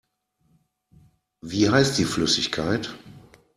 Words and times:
Wie 1.41 1.69
heißt 1.69 1.99
die 1.99 2.05
Flüssigkeit? 2.05 2.91